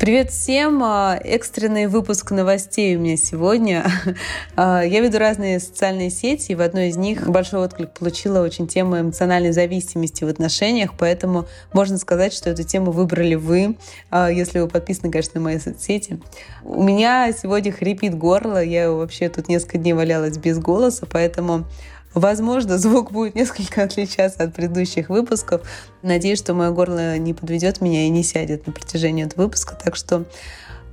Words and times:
Привет 0.00 0.30
всем! 0.30 0.82
А, 0.82 1.20
экстренный 1.22 1.86
выпуск 1.86 2.30
новостей 2.30 2.96
у 2.96 3.00
меня 3.00 3.18
сегодня. 3.18 3.84
А, 4.56 4.82
я 4.82 5.00
веду 5.00 5.18
разные 5.18 5.60
социальные 5.60 6.08
сети, 6.08 6.52
и 6.52 6.54
в 6.54 6.62
одной 6.62 6.88
из 6.88 6.96
них 6.96 7.28
большой 7.28 7.60
отклик 7.60 7.90
получила 7.90 8.42
очень 8.42 8.66
тема 8.66 9.00
эмоциональной 9.00 9.52
зависимости 9.52 10.24
в 10.24 10.28
отношениях, 10.28 10.92
поэтому 10.98 11.46
можно 11.74 11.98
сказать, 11.98 12.32
что 12.32 12.48
эту 12.48 12.62
тему 12.62 12.92
выбрали 12.92 13.34
вы, 13.34 13.76
а, 14.10 14.30
если 14.30 14.60
вы 14.60 14.68
подписаны, 14.68 15.10
конечно, 15.10 15.32
на 15.34 15.44
мои 15.44 15.58
соцсети. 15.58 16.18
У 16.64 16.82
меня 16.82 17.30
сегодня 17.32 17.70
хрипит 17.70 18.16
горло, 18.16 18.62
я 18.62 18.90
вообще 18.90 19.28
тут 19.28 19.48
несколько 19.48 19.76
дней 19.76 19.92
валялась 19.92 20.38
без 20.38 20.58
голоса, 20.58 21.06
поэтому 21.10 21.66
Возможно, 22.14 22.78
звук 22.78 23.12
будет 23.12 23.34
несколько 23.34 23.82
отличаться 23.84 24.42
от 24.42 24.54
предыдущих 24.54 25.08
выпусков. 25.08 25.62
Надеюсь, 26.02 26.38
что 26.38 26.54
мое 26.54 26.70
горло 26.70 27.18
не 27.18 27.34
подведет 27.34 27.80
меня 27.80 28.06
и 28.06 28.08
не 28.08 28.22
сядет 28.22 28.66
на 28.66 28.72
протяжении 28.72 29.24
этого 29.24 29.44
выпуска. 29.44 29.76
Так 29.76 29.96
что 29.96 30.24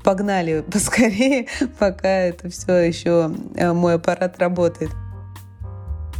погнали 0.03 0.63
поскорее, 0.71 1.48
пока 1.80 2.07
это 2.07 2.49
все 2.49 2.73
еще 2.73 3.31
э, 3.55 3.73
мой 3.73 3.95
аппарат 3.95 4.40
работает. 4.40 4.91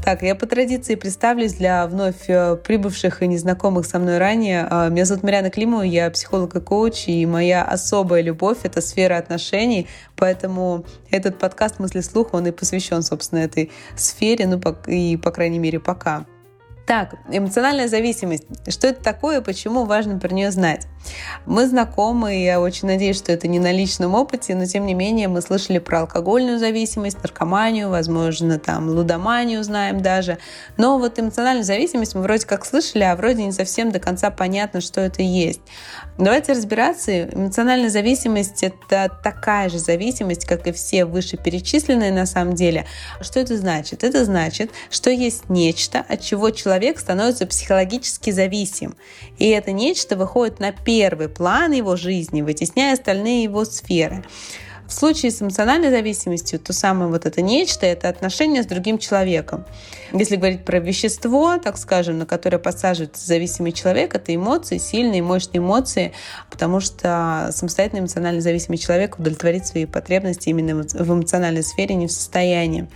Так, 0.08 0.24
я 0.24 0.36
по 0.36 0.46
традиции 0.46 0.96
представлюсь 0.96 1.56
для 1.56 1.86
вновь 1.86 2.30
э, 2.30 2.56
прибывших 2.56 3.22
и 3.24 3.28
незнакомых 3.28 3.86
со 3.86 4.00
мной 4.00 4.20
ранее. 4.20 4.66
А, 4.70 4.88
меня 4.88 5.04
зовут 5.04 5.22
Марьяна 5.24 5.50
Климова, 5.50 5.82
я 5.82 6.10
психолог 6.10 6.56
и 6.56 6.62
коуч, 6.62 7.10
и 7.10 7.26
моя 7.26 7.62
особая 7.66 8.22
любовь— 8.22 8.60
это 8.64 8.80
сфера 8.80 9.18
отношений, 9.18 9.86
поэтому 10.16 10.86
этот 11.12 11.38
подкаст 11.38 11.80
«Мысли 11.80 12.00
слуха», 12.00 12.36
он 12.36 12.48
и 12.48 12.52
посвящен, 12.52 13.02
собственно, 13.02 13.40
этой 13.40 13.70
сфере, 13.98 14.48
ну, 14.48 14.62
и, 14.88 15.18
по 15.18 15.30
крайней 15.32 15.60
мере, 15.60 15.82
пока. 15.82 16.26
Так, 16.86 17.16
эмоциональная 17.30 17.90
зависимость. 17.90 18.46
Что 18.66 18.88
это 18.88 19.04
такое, 19.04 19.42
почему 19.42 19.84
важно 19.84 20.20
про 20.20 20.34
нее 20.34 20.52
знать? 20.52 20.88
Мы 21.46 21.68
знакомы, 21.68 22.38
и 22.38 22.44
я 22.44 22.60
очень 22.60 22.88
надеюсь, 22.88 23.18
что 23.18 23.32
это 23.32 23.48
не 23.48 23.60
на 23.60 23.72
личном 23.72 24.16
опыте, 24.16 24.54
но 24.54 24.66
тем 24.66 24.86
не 24.86 24.94
менее 24.94 25.28
мы 25.28 25.42
слышали 25.42 25.80
про 25.80 26.02
алкогольную 26.02 26.60
зависимость, 26.60 27.24
наркоманию, 27.24 27.90
возможно, 27.90 28.60
там 28.60 28.90
лудоманию 28.90 29.64
знаем 29.64 30.02
даже. 30.02 30.38
Но 30.76 31.00
вот 31.00 31.18
эмоциональную 31.20 31.64
зависимость 31.64 32.16
мы 32.16 32.22
вроде 32.22 32.46
как 32.46 32.66
слышали, 32.66 33.04
а 33.04 33.16
вроде 33.16 33.44
не 33.44 33.52
совсем 33.54 33.92
до 33.92 34.00
конца 34.00 34.30
понятно, 34.30 34.82
что 34.82 35.00
это 35.00 35.22
есть. 35.22 35.62
Давайте 36.18 36.52
разбираться. 36.52 37.30
Эмоциональная 37.30 37.90
зависимость— 37.90 38.62
это 38.64 39.10
такая 39.24 39.70
же 39.70 39.80
зависимость, 39.80 40.46
как 40.46 40.68
и 40.68 40.72
все 40.74 41.06
вышеперечисленные 41.06 42.12
на 42.12 42.26
самом 42.26 42.56
деле. 42.56 42.86
Что 43.22 43.40
это 43.40 43.56
значит? 43.58 44.04
Это 44.04 44.26
значит, 44.26 44.72
что 44.90 45.10
есть 45.10 45.50
нечто, 45.50 46.04
от 46.08 46.22
чего 46.22 46.50
человек 46.50 47.00
становится 47.00 47.46
психологически 47.46 48.32
зависим. 48.32 48.96
И 49.38 49.48
это 49.48 49.72
нечто 49.72 50.18
выходит 50.18 50.60
на 50.60 50.72
первый 50.72 50.97
план 51.30 51.72
его 51.72 51.96
жизни, 51.96 52.42
вытесняя 52.42 52.94
остальные 52.94 53.44
его 53.44 53.66
сферы. 53.66 54.24
В 54.88 54.94
случае 54.94 55.32
с 55.32 55.42
эмоциональной 55.42 55.90
зависимостью, 55.90 56.60
то 56.60 56.72
самое 56.72 57.12
вот 57.12 57.26
это 57.26 57.42
нечто— 57.42 57.86
это 57.88 58.08
отношение 58.08 58.64
с 58.64 58.66
другим 58.66 58.98
человеком. 58.98 59.66
Если 60.14 60.38
говорить 60.38 60.64
про 60.64 60.80
вещество, 60.80 61.58
так 61.58 61.78
скажем, 61.78 62.20
на 62.20 62.26
которое 62.26 62.58
подсаживается 62.58 63.28
зависимый 63.28 63.74
человек, 63.74 64.16
это 64.16 64.34
эмоции, 64.34 64.78
сильные, 64.78 65.22
мощные 65.22 65.60
эмоции, 65.60 66.14
потому 66.50 66.80
что 66.80 67.50
самостоятельно 67.52 68.00
эмоционально 68.00 68.40
зависимый 68.40 68.78
человек 68.78 69.20
удовлетворить 69.20 69.68
свои 69.68 69.86
потребности 69.86 70.48
именно 70.50 70.76
в 70.76 71.14
эмоциональной 71.14 71.64
сфере 71.64 71.96
не 71.96 72.08
в 72.08 72.12
состоянии. 72.12 72.88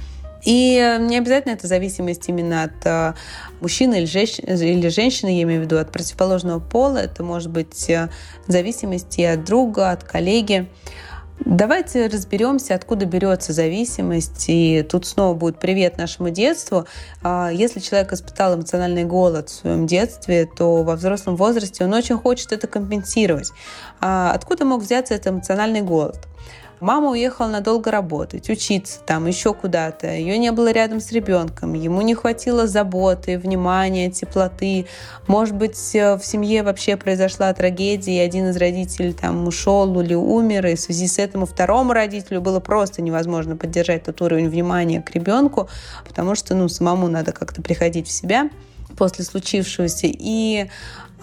И 0.44 0.98
не 1.02 1.18
обязательно 1.18 1.54
это 1.54 1.68
зависимость 1.68 2.28
именно 2.28 2.64
от 2.64 2.86
э, 2.86 3.14
мужчины 3.60 4.02
или 4.02 4.88
женщины, 4.90 5.30
я 5.30 5.44
имею 5.44 5.62
в 5.62 5.66
виду, 5.66 5.78
от 5.78 5.92
противоположного 5.92 6.60
пола. 6.60 6.98
Это 6.98 7.24
может 7.24 7.50
быть 7.50 7.90
э, 7.90 8.10
зависимость 8.48 9.20
и 9.20 9.24
от 9.24 9.44
друга, 9.44 9.92
от 9.92 10.04
коллеги. 10.04 10.68
Давайте 11.46 12.06
разберемся, 12.06 12.76
откуда 12.76 13.06
берется 13.06 13.52
зависимость. 13.52 14.46
И 14.48 14.84
тут 14.84 15.08
снова 15.08 15.34
будет 15.34 15.60
привет 15.60 15.98
нашему 15.98 16.30
детству. 16.30 16.86
А, 17.24 17.50
если 17.52 17.80
человек 17.80 18.14
испытал 18.14 18.56
эмоциональный 18.56 19.06
голод 19.06 19.50
в 19.50 19.54
своем 19.54 19.88
детстве, 19.88 20.46
то 20.46 20.84
во 20.84 20.96
взрослом 20.96 21.36
возрасте 21.36 21.84
он 21.84 21.94
очень 21.94 22.18
хочет 22.18 22.52
это 22.52 22.68
компенсировать. 22.68 23.52
А 24.00 24.32
откуда 24.34 24.66
мог 24.66 24.84
взяться 24.84 25.16
этот 25.16 25.34
эмоциональный 25.34 25.82
голод? 25.82 26.28
Мама 26.82 27.12
уехала 27.12 27.48
надолго 27.48 27.92
работать, 27.92 28.50
учиться 28.50 29.02
там, 29.06 29.28
еще 29.28 29.54
куда-то. 29.54 30.08
Ее 30.08 30.40
не 30.40 30.52
было 30.52 30.72
рядом 30.72 31.00
с 31.00 31.12
ребенком. 31.12 31.76
Ему 31.76 32.02
не 32.02 32.16
хватило 32.16 32.66
заботы, 32.66 33.38
внимания, 33.38 34.10
теплоты. 34.10 34.88
Может 35.28 35.56
быть, 35.56 35.78
э, 35.94 36.18
в 36.18 36.26
семье 36.26 36.64
вообще 36.64 36.98
произошла 36.98 37.54
трагедия, 37.54 38.18
и 38.18 38.20
один 38.20 38.50
из 38.50 38.58
родителей 38.58 39.14
там 39.14 39.48
ушел 39.48 40.02
или 40.02 40.16
умер, 40.16 40.66
и 40.66 40.76
в 40.76 40.80
связи 40.80 41.08
с 41.08 41.20
этим 41.20 41.46
второму 41.46 41.94
родителю 41.94 42.42
было 42.42 42.60
просто 42.60 43.04
невозможно 43.04 43.56
поддержать 43.56 44.06
тот 44.06 44.20
уровень 44.24 44.50
внимания 44.50 45.04
к 45.04 45.12
ребенку, 45.12 45.70
потому 46.08 46.34
что 46.34 46.56
ну, 46.56 46.68
самому 46.68 47.08
надо 47.08 47.32
как-то 47.32 47.62
приходить 47.62 48.08
в 48.08 48.12
себя 48.12 48.50
после 48.98 49.24
случившегося. 49.24 50.08
И 50.08 50.68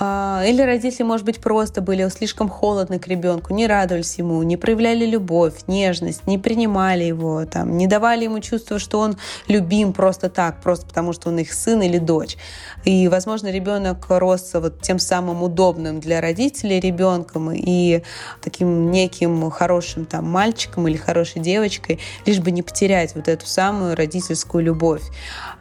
или 0.01 0.63
родители, 0.63 1.03
может 1.03 1.27
быть, 1.27 1.41
просто 1.41 1.81
были 1.81 2.09
слишком 2.09 2.49
холодны 2.49 2.99
к 2.99 3.09
ребенку, 3.09 3.53
не 3.53 3.67
радовались 3.67 4.17
ему, 4.19 4.43
не 4.45 4.57
проявляли 4.57 5.05
любовь, 5.05 5.55
нежность, 5.67 6.27
не 6.27 6.39
принимали 6.39 7.05
его, 7.05 7.45
там, 7.47 7.77
не 7.77 7.87
давали 7.87 8.25
ему 8.25 8.39
чувство, 8.41 8.79
что 8.79 9.01
он 9.01 9.17
любим 9.49 9.93
просто 9.93 10.31
так, 10.31 10.61
просто 10.61 10.87
потому 10.87 11.13
что 11.13 11.31
он 11.31 11.39
их 11.39 11.53
сын 11.53 11.83
или 11.83 11.99
дочь. 11.99 12.37
И, 12.85 13.09
возможно, 13.09 13.51
ребенок 13.51 14.07
рос 14.09 14.51
вот 14.55 14.81
тем 14.83 15.01
самым 15.01 15.43
удобным 15.43 15.99
для 15.99 16.21
родителей 16.21 16.79
ребенком 16.79 17.51
и 17.51 18.03
таким 18.41 18.93
неким 18.93 19.51
хорошим 19.51 20.05
там 20.05 20.31
мальчиком 20.31 20.87
или 20.87 20.97
хорошей 20.97 21.43
девочкой, 21.43 21.99
лишь 22.25 22.39
бы 22.39 22.53
не 22.53 22.63
потерять 22.63 23.15
вот 23.17 23.27
эту 23.27 23.47
самую 23.47 23.97
родительскую 23.97 24.63
любовь. 24.63 25.03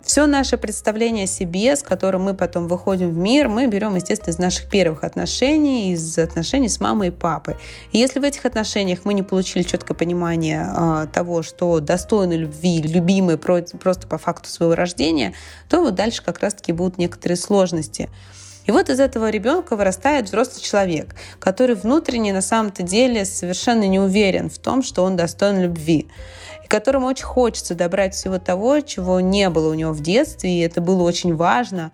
Все 0.03 0.25
наше 0.25 0.57
представление 0.57 1.25
о 1.25 1.27
себе, 1.27 1.75
с 1.75 1.83
которым 1.83 2.23
мы 2.23 2.33
потом 2.33 2.67
выходим 2.67 3.09
в 3.09 3.17
мир, 3.17 3.49
мы 3.49 3.67
берем, 3.67 3.95
естественно, 3.95 4.26
из 4.27 4.37
наших 4.39 4.69
первых 4.69 5.03
отношений, 5.03 5.93
из 5.93 6.17
отношений 6.17 6.69
с 6.69 6.79
мамой 6.79 7.09
и 7.09 7.11
папой. 7.11 7.55
И 7.91 7.97
если 7.97 8.19
в 8.19 8.23
этих 8.23 8.45
отношениях 8.45 8.99
мы 9.03 9.13
не 9.13 9.23
получили 9.23 9.63
четкое 9.63 9.95
понимание 9.95 10.67
э, 10.75 11.07
того, 11.13 11.43
что 11.43 11.79
достойны 11.79 12.33
любви, 12.33 12.81
любимые 12.81 13.37
просто 13.37 14.07
по 14.07 14.17
факту 14.17 14.49
своего 14.49 14.75
рождения, 14.75 15.33
то 15.69 15.81
вот 15.81 15.95
дальше 15.95 16.23
как 16.23 16.39
раз-таки 16.39 16.71
будут 16.71 16.97
некоторые 16.97 17.37
сложности. 17.37 18.09
И 18.65 18.71
вот 18.71 18.89
из 18.89 18.99
этого 18.99 19.29
ребенка 19.29 19.77
вырастает 19.77 20.25
взрослый 20.25 20.61
человек, 20.61 21.15
который 21.39 21.75
внутренне 21.75 22.33
на 22.33 22.41
самом-то 22.41 22.83
деле 22.83 23.23
совершенно 23.23 23.87
не 23.87 23.99
уверен 23.99 24.49
в 24.49 24.59
том, 24.59 24.83
что 24.83 25.03
он 25.03 25.15
достоин 25.15 25.61
любви 25.61 26.07
и 26.67 26.69
которому 26.69 27.07
очень 27.07 27.23
хочется 27.23 27.75
добрать 27.75 28.13
всего 28.13 28.39
того, 28.39 28.81
чего 28.81 29.21
не 29.21 29.49
было 29.49 29.71
у 29.71 29.73
него 29.73 29.93
в 29.93 30.01
детстве, 30.01 30.59
и 30.59 30.59
это 30.59 30.81
было 30.81 31.03
очень 31.03 31.33
важно. 31.33 31.93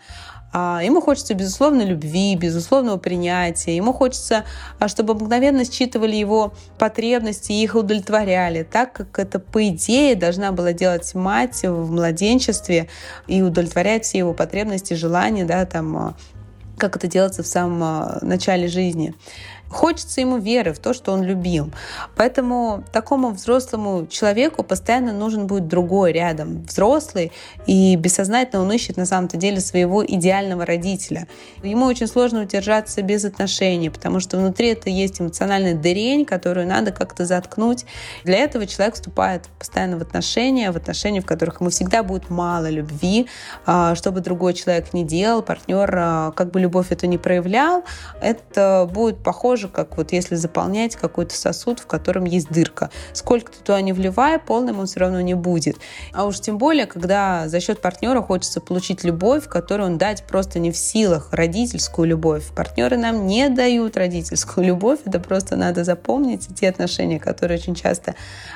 А, 0.52 0.82
ему 0.84 1.00
хочется, 1.00 1.36
безусловно, 1.36 1.84
любви, 1.84 2.36
безусловного 2.36 2.98
принятия. 2.98 3.76
Ему 3.76 3.94
хочется, 3.94 4.46
а, 4.80 4.88
чтобы 4.88 5.14
мгновенно 5.14 5.64
считывали 5.64 6.16
его 6.16 6.54
потребности 6.80 7.52
и 7.52 7.64
их 7.64 7.76
удовлетворяли, 7.76 8.64
так 8.64 8.94
как 8.94 9.20
это, 9.20 9.38
по 9.38 9.68
идее, 9.68 10.16
должна 10.16 10.52
была 10.52 10.74
делать 10.74 11.14
мать 11.14 11.62
в 11.62 11.92
младенчестве 11.92 12.90
и 13.28 13.44
удовлетворять 13.44 14.06
все 14.06 14.18
его 14.20 14.34
потребности, 14.34 14.96
желания, 14.96 15.46
да, 15.46 15.68
там, 15.68 15.98
а, 15.98 16.16
как 16.80 16.96
это 16.96 17.06
делается 17.06 17.44
в 17.44 17.48
самом 17.48 18.18
начале 18.22 18.68
жизни. 18.68 19.14
Хочется 19.74 20.22
ему 20.22 20.38
веры 20.38 20.72
в 20.72 20.80
то, 20.80 20.94
что 20.94 21.12
он 21.12 21.24
любил. 21.24 21.72
Поэтому 22.16 22.84
такому 22.94 23.32
взрослому 23.32 24.06
человеку 24.06 24.64
постоянно 24.64 25.14
нужен 25.14 25.48
будет 25.48 25.68
другой 25.68 26.12
рядом. 26.12 26.64
Взрослый, 26.64 27.32
и 27.66 27.96
бессознательно 27.96 28.62
он 28.62 28.72
ищет 28.72 28.98
на 28.98 29.08
самом-то 29.08 29.36
деле 29.36 29.60
своего 29.60 30.06
идеального 30.06 30.64
родителя. 30.64 31.28
Ему 31.64 31.88
очень 31.88 32.06
сложно 32.06 32.44
удержаться 32.44 33.02
без 33.02 33.26
отношений, 33.26 33.90
потому 33.90 34.20
что 34.20 34.38
внутри 34.38 34.68
это 34.70 34.92
есть 34.92 35.20
эмоциональная 35.20 35.74
дырень, 35.74 36.26
которую 36.26 36.68
надо 36.68 36.92
как-то 36.92 37.26
заткнуть. 37.26 37.86
Для 38.24 38.38
этого 38.38 38.68
человек 38.68 38.94
вступает 38.94 39.50
постоянно 39.58 39.98
в 39.98 40.04
отношения, 40.04 40.72
в 40.72 40.78
отношения, 40.78 41.22
в 41.22 41.26
которых 41.26 41.62
ему 41.62 41.72
всегда 41.72 42.04
будет 42.04 42.30
мало 42.30 42.70
любви, 42.70 43.28
а, 43.66 43.96
чтобы 43.96 44.20
другой 44.20 44.54
человек 44.54 44.94
не 44.94 45.04
делал, 45.04 45.42
партнер, 45.42 45.92
а, 45.98 46.32
как 46.32 46.52
бы 46.52 46.60
любовь 46.60 46.92
это 46.92 47.08
не 47.08 47.18
проявлял, 47.18 47.84
это 48.22 48.88
будет 48.94 49.24
похоже 49.24 49.63
тоже 49.64 49.74
как 49.74 49.98
вот 49.98 50.12
если 50.12 50.36
заполнять 50.36 50.96
какой-то 50.96 51.36
сосуд, 51.36 51.80
в 51.80 51.88
котором 51.88 52.26
есть 52.26 52.50
дырка. 52.50 52.90
Сколько 53.14 53.52
ты 53.52 53.60
туда 53.60 53.82
не 53.82 53.94
вливай, 53.94 54.40
полным 54.40 54.80
он 54.80 54.88
все 54.88 55.00
равно 55.00 55.22
не 55.22 55.34
будет. 55.34 55.78
А 56.14 56.26
уж 56.26 56.40
тем 56.40 56.58
более, 56.58 56.86
когда 56.86 57.48
за 57.48 57.60
счет 57.60 57.82
партнера 57.82 58.22
хочется 58.22 58.60
получить 58.62 59.04
любовь, 59.04 59.48
которую 59.48 59.92
он 59.92 59.98
дать 59.98 60.24
просто 60.24 60.60
не 60.60 60.72
в 60.72 60.78
силах, 60.78 61.30
родительскую 61.32 62.08
любовь. 62.08 62.48
Партнеры 62.56 62.98
нам 62.98 63.26
не 63.26 63.50
дают 63.50 63.98
родительскую 63.98 64.66
любовь, 64.66 65.00
это 65.06 65.20
просто 65.20 65.56
надо 65.56 65.84
запомнить. 65.84 66.50
И 66.50 66.54
те 66.54 66.70
отношения, 66.70 67.20
которые 67.20 67.58
очень 67.58 67.76
часто 67.76 68.16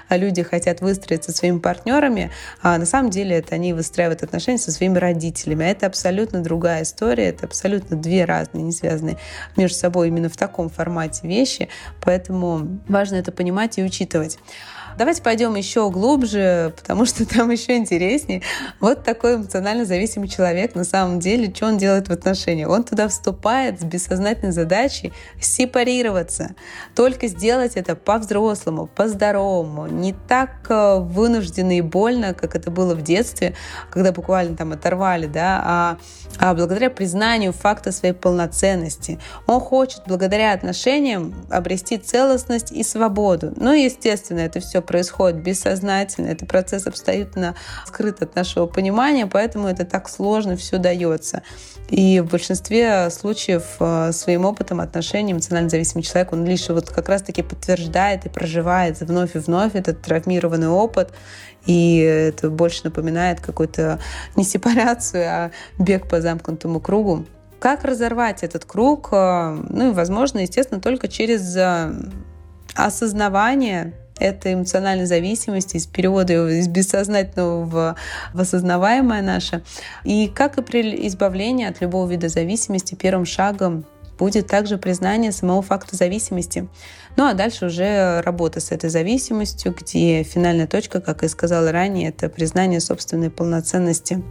люди 0.10 0.44
хотят 0.44 0.82
выстроить 0.82 1.24
со 1.24 1.32
своими 1.32 1.60
партнерами, 1.60 2.32
а 2.62 2.78
на 2.78 2.86
самом 2.86 3.10
деле 3.10 3.38
это 3.38 3.56
они 3.56 3.74
выстраивают 3.74 4.24
отношения 4.24 4.58
со 4.58 4.72
своими 4.72 4.98
родителями. 4.98 5.66
А 5.66 5.70
это 5.70 5.86
абсолютно 5.86 6.42
другая 6.42 6.84
история, 6.84 7.26
это 7.30 7.46
абсолютно 7.46 7.96
две 7.96 8.26
разные, 8.26 8.64
не 8.64 8.72
связанные 8.72 9.18
между 9.56 9.78
собой 9.78 10.10
именно 10.10 10.30
в 10.30 10.38
таком 10.38 10.70
формате 10.70 10.97
формате 10.98 11.28
вещи, 11.28 11.70
поэтому 12.02 12.80
важно 12.88 13.16
это 13.16 13.32
понимать 13.32 13.78
и 13.78 13.84
учитывать. 13.84 14.40
Давайте 14.98 15.22
пойдем 15.22 15.54
еще 15.54 15.92
глубже, 15.92 16.74
потому 16.76 17.06
что 17.06 17.24
там 17.28 17.52
еще 17.52 17.78
интереснее. 17.78 18.42
Вот 18.80 19.04
такой 19.04 19.36
эмоционально 19.36 19.86
зависимый 19.86 20.28
человек 20.28 20.74
на 20.74 20.84
самом 20.84 21.20
деле, 21.20 21.54
что 21.54 21.68
он 21.68 21.78
делает 21.78 22.08
в 22.08 22.12
отношениях? 22.12 22.68
Он 22.70 22.84
туда 22.84 23.08
вступает 23.08 23.80
с 23.80 23.84
бессознательной 23.84 24.54
задачей 24.54 25.14
сепарироваться, 25.40 26.56
только 26.96 27.28
сделать 27.28 27.74
это 27.76 27.96
по-взрослому, 27.96 28.88
по-здоровому, 28.88 29.86
не 29.86 30.16
так 30.28 30.66
э, 30.70 30.98
вынужденно 31.00 31.78
и 31.78 31.82
больно, 31.82 32.34
как 32.34 32.56
это 32.56 32.72
было 32.72 32.96
в 32.96 33.04
детстве, 33.04 33.54
когда 33.92 34.12
буквально 34.12 34.58
там 34.58 34.72
оторвали, 34.72 35.28
да, 35.28 35.62
а, 35.64 35.98
а 36.40 36.56
благодаря 36.56 36.90
признанию 36.90 37.54
факта 37.54 37.92
своей 37.92 38.16
полноценности. 38.16 39.20
Он 39.46 39.60
хочет 39.60 40.02
благодаря 40.08 40.54
отношениям 40.54 41.36
обрести 41.52 42.00
целостность 42.00 42.72
и 42.72 42.82
свободу. 42.82 43.54
Ну, 43.58 43.74
естественно, 43.74 44.40
это 44.40 44.60
все 44.60 44.82
происходит 44.88 45.42
бессознательно, 45.44 46.28
это 46.28 46.46
процесс 46.46 46.88
абсолютно 46.88 47.56
скрыт 47.86 48.22
от 48.22 48.36
нашего 48.36 48.66
понимания, 48.66 49.28
поэтому 49.28 49.68
это 49.68 49.86
так 49.86 50.10
сложно 50.10 50.56
все 50.56 50.78
дается. 50.78 51.44
И 51.90 52.20
в 52.20 52.30
большинстве 52.30 53.10
случаев 53.10 53.64
э, 53.80 54.12
своим 54.12 54.46
опытом 54.46 54.82
отношений 54.82 55.32
эмоционально 55.32 55.70
зависимый 55.70 56.02
человек, 56.02 56.34
он 56.34 56.46
лишь 56.46 56.68
вот 56.68 56.90
как 56.90 57.08
раз-таки 57.08 57.44
подтверждает 57.44 58.26
и 58.26 58.30
проживает 58.30 59.00
вновь 59.00 59.36
и 59.36 59.40
вновь 59.40 59.76
этот 59.76 60.02
травмированный 60.02 60.68
опыт, 60.68 61.14
и 61.66 62.00
это 62.00 62.50
больше 62.50 62.82
напоминает 62.86 63.40
какую-то 63.40 64.00
не 64.36 64.44
сепарацию, 64.44 65.26
а 65.30 65.52
бег 65.78 66.10
по 66.10 66.20
замкнутому 66.20 66.82
кругу. 66.82 67.26
Как 67.60 67.84
разорвать 67.86 68.44
этот 68.44 68.66
круг? 68.66 69.10
Э, 69.12 69.58
ну 69.70 69.92
и, 69.92 69.94
возможно, 69.94 70.40
естественно, 70.40 70.82
только 70.82 71.08
через 71.08 71.56
э, 71.56 71.94
осознавание 72.76 73.94
это 74.20 74.54
эмоциональная 74.54 75.06
зависимость 75.06 75.76
из 75.76 75.88
перевода 75.88 76.50
из 76.50 76.68
бессознательного 76.68 77.66
в, 77.66 77.96
в 78.34 78.42
осознаваемое 78.42 79.22
наше. 79.22 79.64
И 80.04 80.28
как 80.28 80.58
и 80.58 80.62
при 80.62 81.08
избавлении 81.08 81.68
от 81.68 81.82
любого 81.82 82.10
вида 82.10 82.30
зависимости, 82.30 82.96
первым 82.96 83.26
шагом 83.26 83.86
будет 84.18 84.48
также 84.48 84.78
признание 84.78 85.32
самого 85.32 85.62
факта 85.62 85.96
зависимости. 85.96 86.68
Ну 87.16 87.26
а 87.26 87.34
дальше 87.34 87.68
уже 87.68 88.22
работа 88.22 88.60
с 88.60 88.72
этой 88.72 88.90
зависимостью, 88.90 89.76
где 89.80 90.24
финальная 90.24 90.68
точка, 90.68 91.02
как 91.02 91.24
и 91.24 91.28
сказала 91.28 91.72
ранее, 91.72 92.10
это 92.10 92.30
признание 92.30 92.80
собственной 92.80 93.30
полноценности. 93.30 94.24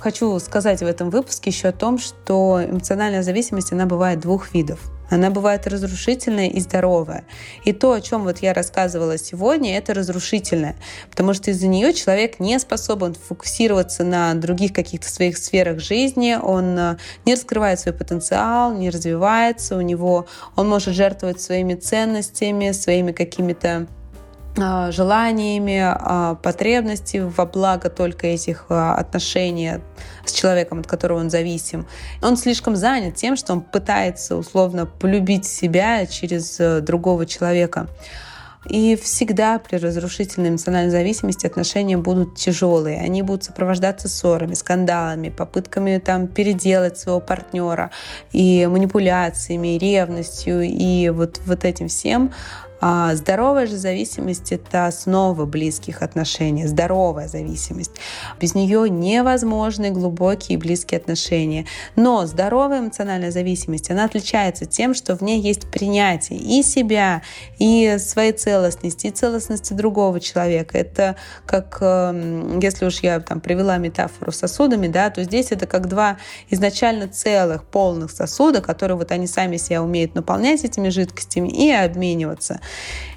Хочу 0.00 0.38
сказать 0.38 0.80
в 0.80 0.86
этом 0.86 1.10
выпуске 1.10 1.50
еще 1.50 1.68
о 1.68 1.72
том, 1.72 1.98
что 1.98 2.62
эмоциональная 2.64 3.22
зависимость, 3.22 3.72
она 3.72 3.84
бывает 3.84 4.20
двух 4.20 4.54
видов. 4.54 4.80
Она 5.10 5.30
бывает 5.30 5.66
разрушительная 5.66 6.48
и 6.48 6.60
здоровая. 6.60 7.24
И 7.64 7.72
то, 7.72 7.92
о 7.92 8.00
чем 8.00 8.22
вот 8.22 8.38
я 8.38 8.54
рассказывала 8.54 9.18
сегодня, 9.18 9.76
это 9.76 9.92
разрушительное, 9.92 10.76
потому 11.10 11.34
что 11.34 11.50
из-за 11.50 11.66
нее 11.66 11.92
человек 11.92 12.40
не 12.40 12.58
способен 12.58 13.14
фокусироваться 13.14 14.04
на 14.04 14.34
других 14.34 14.72
каких-то 14.72 15.08
своих 15.08 15.36
сферах 15.36 15.80
жизни, 15.80 16.38
он 16.40 16.78
э, 16.78 16.96
не 17.26 17.34
раскрывает 17.34 17.80
свой 17.80 17.94
потенциал, 17.94 18.72
не 18.72 18.90
развивается, 18.90 19.76
у 19.76 19.80
него 19.80 20.26
он 20.56 20.68
может 20.68 20.94
жертвовать 20.94 21.40
своими 21.40 21.74
ценностями, 21.74 22.72
своими 22.72 23.12
какими-то 23.12 23.88
желаниями, 24.90 25.80
а, 25.82 26.34
потребностями 26.36 27.32
во 27.36 27.46
благо 27.46 27.90
только 27.90 28.26
этих 28.26 28.66
а, 28.68 28.94
отношений 28.94 29.80
с 30.24 30.32
человеком, 30.32 30.80
от 30.80 30.86
которого 30.86 31.18
он 31.18 31.30
зависим. 31.30 31.86
Он 32.22 32.36
слишком 32.36 32.76
занят 32.76 33.14
тем, 33.14 33.36
что 33.36 33.52
он 33.52 33.60
пытается 33.60 34.36
условно 34.36 34.86
полюбить 34.86 35.46
себя 35.46 36.06
через 36.06 36.60
э, 36.60 36.80
другого 36.80 37.26
человека. 37.26 37.88
И 38.68 38.94
всегда 38.96 39.58
при 39.58 39.76
разрушительной 39.76 40.50
эмоциональной 40.50 40.90
зависимости 40.90 41.46
отношения 41.46 41.96
будут 41.96 42.36
тяжелые. 42.36 43.00
Они 43.00 43.22
будут 43.22 43.44
сопровождаться 43.44 44.08
ссорами, 44.08 44.52
скандалами, 44.52 45.30
попытками 45.30 45.98
там 45.98 46.26
переделать 46.26 46.98
своего 46.98 47.20
партнера 47.20 47.90
и 48.32 48.66
манипуляциями, 48.66 49.76
и 49.76 49.78
ревностью, 49.78 50.60
и 50.60 51.08
вот, 51.08 51.40
вот 51.46 51.64
этим 51.64 51.88
всем. 51.88 52.32
А 52.80 53.14
здоровая 53.14 53.66
же 53.66 53.76
зависимость— 53.76 54.52
это 54.52 54.86
основа 54.86 55.44
близких 55.44 56.02
отношений, 56.02 56.66
здоровая 56.66 57.28
зависимость. 57.28 57.92
Без 58.40 58.54
нее 58.54 58.88
невозможны 58.88 59.90
глубокие 59.90 60.56
и 60.56 60.60
близкие 60.60 60.98
отношения. 60.98 61.66
Но 61.96 62.24
здоровая 62.26 62.80
эмоциональная 62.80 63.30
зависимость, 63.30 63.90
она 63.90 64.06
отличается 64.06 64.64
тем, 64.64 64.94
что 64.94 65.14
в 65.14 65.20
ней 65.20 65.40
есть 65.40 65.70
принятие 65.70 66.38
и 66.38 66.62
себя, 66.62 67.22
и 67.58 67.98
своей 67.98 68.32
целостности, 68.32 69.08
и 69.08 69.10
целостности 69.10 69.74
другого 69.74 70.18
человека. 70.18 70.78
Это 70.78 71.16
как, 71.46 71.78
эм, 71.82 72.60
если 72.60 72.86
уж 72.86 73.00
я 73.00 73.20
там 73.20 73.40
привела 73.40 73.76
метафору 73.76 74.32
сосудами, 74.32 74.88
да, 74.88 75.10
то 75.10 75.22
здесь 75.22 75.52
это 75.52 75.66
как 75.66 75.86
два 75.86 76.16
изначально 76.48 77.08
целых, 77.08 77.64
полных 77.64 78.10
сосуда, 78.10 78.62
которые 78.62 78.96
вот 78.96 79.12
они 79.12 79.26
сами 79.26 79.58
себя 79.58 79.82
умеют 79.82 80.14
наполнять 80.14 80.64
этими 80.64 80.88
жидкостями 80.88 81.48
и 81.48 81.70
обмениваться. 81.70 82.60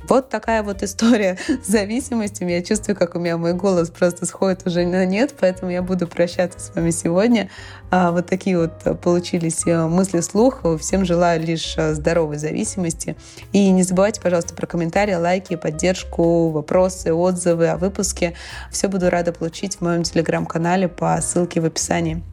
Вот 0.08 0.30
такая 0.30 0.64
вот 0.64 0.84
история 0.84 1.38
с 1.64 1.68
зависимостью. 1.68 2.50
Я 2.50 2.62
чувствую, 2.62 2.96
как 2.96 3.16
у 3.16 3.20
меня 3.20 3.38
мой 3.38 3.54
голос 3.54 3.90
просто 3.90 4.26
сходит 4.26 4.68
уже 4.68 4.86
на 4.86 5.06
нет, 5.06 5.34
поэтому 5.40 5.72
я 5.72 5.82
буду 5.82 6.08
прощаться 6.08 6.60
с 6.60 6.76
вами 6.76 6.92
сегодня. 6.92 7.50
А, 7.90 8.12
вот 8.12 8.28
такие 8.28 8.58
вот 8.58 9.02
получились 9.02 9.66
э, 9.66 9.88
мысли 9.88 10.20
слух. 10.20 10.62
Всем 10.80 11.06
желаю 11.06 11.42
лишь 11.42 11.76
э, 11.78 11.94
здоровой 11.94 12.38
зависимости. 12.38 13.16
И 13.54 13.70
не 13.72 13.84
забывайте, 13.84 14.20
пожалуйста, 14.22 14.54
про 14.54 14.68
комментарии, 14.68 15.14
лайки, 15.14 15.56
поддержку, 15.56 16.50
вопросы, 16.50 17.14
отзывы 17.14 17.68
о 17.68 17.78
выпуске. 17.78 18.34
Все 18.72 18.88
буду 18.88 19.10
рада 19.10 19.32
получить 19.32 19.78
в 19.78 19.82
моем 19.82 20.04
телеграм-канале 20.04 20.90
по 20.90 21.20
ссылке 21.22 21.62
в 21.62 21.66
описании. 21.66 22.24